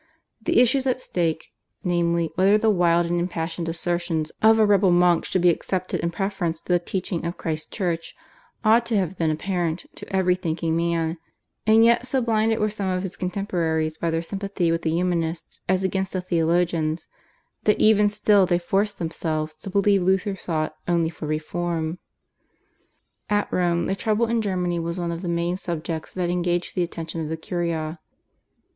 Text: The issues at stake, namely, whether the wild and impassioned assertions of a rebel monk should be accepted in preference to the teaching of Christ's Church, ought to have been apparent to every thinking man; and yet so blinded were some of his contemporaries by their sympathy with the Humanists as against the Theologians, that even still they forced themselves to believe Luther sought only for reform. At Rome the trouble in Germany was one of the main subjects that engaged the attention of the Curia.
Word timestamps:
The 0.41 0.59
issues 0.59 0.87
at 0.87 0.99
stake, 0.99 1.51
namely, 1.83 2.31
whether 2.33 2.57
the 2.57 2.71
wild 2.71 3.05
and 3.05 3.19
impassioned 3.19 3.69
assertions 3.69 4.31
of 4.41 4.57
a 4.57 4.65
rebel 4.65 4.89
monk 4.89 5.25
should 5.25 5.43
be 5.43 5.51
accepted 5.51 5.99
in 5.99 6.09
preference 6.09 6.59
to 6.59 6.73
the 6.73 6.79
teaching 6.79 7.23
of 7.23 7.37
Christ's 7.37 7.67
Church, 7.67 8.15
ought 8.65 8.83
to 8.87 8.97
have 8.97 9.15
been 9.19 9.29
apparent 9.29 9.85
to 9.97 10.09
every 10.11 10.33
thinking 10.33 10.75
man; 10.75 11.19
and 11.67 11.85
yet 11.85 12.07
so 12.07 12.19
blinded 12.19 12.57
were 12.57 12.67
some 12.71 12.89
of 12.89 13.03
his 13.03 13.15
contemporaries 13.15 13.95
by 13.99 14.09
their 14.09 14.23
sympathy 14.23 14.71
with 14.71 14.81
the 14.81 14.89
Humanists 14.89 15.61
as 15.69 15.83
against 15.83 16.13
the 16.13 16.21
Theologians, 16.21 17.07
that 17.65 17.79
even 17.79 18.09
still 18.09 18.47
they 18.47 18.57
forced 18.57 18.97
themselves 18.97 19.53
to 19.53 19.69
believe 19.69 20.01
Luther 20.01 20.35
sought 20.35 20.73
only 20.87 21.11
for 21.11 21.27
reform. 21.27 21.99
At 23.29 23.53
Rome 23.53 23.85
the 23.85 23.95
trouble 23.95 24.25
in 24.25 24.41
Germany 24.41 24.79
was 24.79 24.97
one 24.97 25.11
of 25.11 25.21
the 25.21 25.29
main 25.29 25.57
subjects 25.57 26.11
that 26.13 26.31
engaged 26.31 26.73
the 26.73 26.81
attention 26.81 27.21
of 27.21 27.29
the 27.29 27.37
Curia. 27.37 27.99